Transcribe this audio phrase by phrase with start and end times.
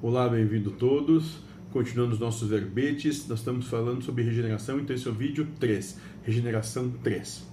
[0.00, 1.40] Olá, bem-vindo todos.
[1.72, 5.98] Continuando os nossos verbetes, nós estamos falando sobre regeneração, então esse é o vídeo 3,
[6.22, 7.44] regeneração 3.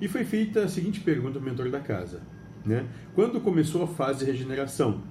[0.00, 2.22] E foi feita a seguinte pergunta ao mentor da casa,
[2.64, 2.86] né?
[3.16, 5.02] Quando começou a fase de regeneração?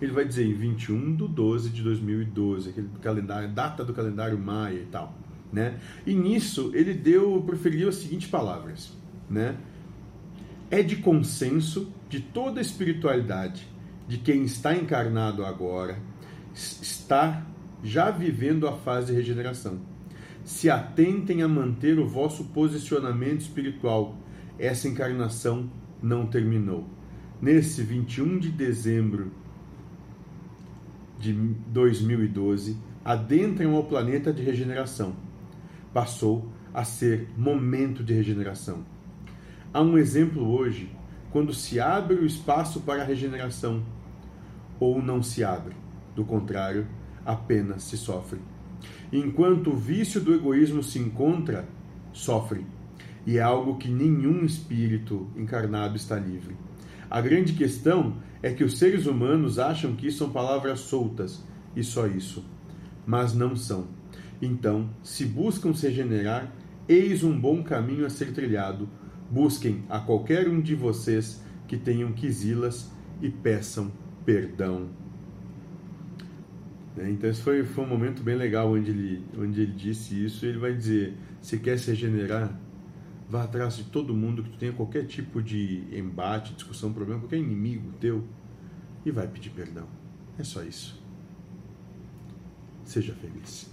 [0.00, 4.78] Ele vai dizer em 21 de 12 de 2012, aquele calendário, data do calendário maia
[4.78, 5.18] e tal,
[5.52, 5.80] né?
[6.06, 8.96] E nisso ele deu, preferiu as seguintes palavras,
[9.28, 9.56] né?
[10.70, 13.66] É de consenso de toda a espiritualidade
[14.06, 15.98] de quem está encarnado agora,
[16.54, 17.46] está
[17.82, 19.78] já vivendo a fase de regeneração.
[20.44, 24.16] Se atentem a manter o vosso posicionamento espiritual.
[24.58, 25.70] Essa encarnação
[26.02, 26.86] não terminou.
[27.40, 29.32] Nesse 21 de dezembro
[31.18, 35.14] de 2012, adentram ao planeta de regeneração.
[35.92, 38.84] Passou a ser momento de regeneração.
[39.72, 40.90] Há um exemplo hoje,
[41.30, 43.82] quando se abre o espaço para a regeneração,
[44.78, 45.74] ou não se abre.
[46.14, 46.86] Do contrário,
[47.24, 48.40] apenas se sofre.
[49.12, 51.68] Enquanto o vício do egoísmo se encontra,
[52.12, 52.66] sofre.
[53.26, 56.56] E é algo que nenhum espírito encarnado está livre.
[57.10, 61.44] A grande questão é que os seres humanos acham que são palavras soltas
[61.74, 62.44] e só isso.
[63.04, 63.88] Mas não são.
[64.40, 66.52] Então, se buscam se regenerar,
[66.88, 68.88] eis um bom caminho a ser trilhado.
[69.30, 73.92] Busquem a qualquer um de vocês que tenham quisilas e peçam
[74.24, 74.88] perdão.
[76.96, 77.10] Né?
[77.10, 80.44] Então esse foi, foi um momento bem legal onde ele, onde ele disse isso.
[80.44, 82.58] Ele vai dizer: se quer se regenerar,
[83.28, 87.38] vá atrás de todo mundo que tu tenha qualquer tipo de embate, discussão, problema, qualquer
[87.38, 88.24] inimigo teu
[89.04, 89.86] e vai pedir perdão.
[90.38, 91.00] É só isso.
[92.84, 93.70] Seja feliz.